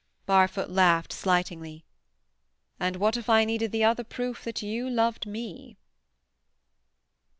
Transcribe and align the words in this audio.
Barfoot 0.25 0.71
laughed 0.71 1.13
slightingly. 1.13 1.85
"And 2.79 2.95
what 2.95 3.17
if 3.17 3.29
I 3.29 3.45
needed 3.45 3.71
the 3.71 3.83
other 3.83 4.03
proof 4.03 4.43
that 4.45 4.63
you 4.63 4.89
loved 4.89 5.27
me." 5.27 5.77